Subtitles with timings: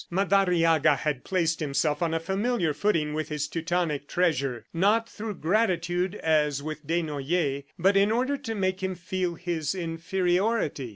[0.11, 6.15] Madariaga had placed himself on a familiar footing with his Teutonic treasure, not through gratitude
[6.15, 10.89] as with Desnoyers, but in order to make him feel his inferiority.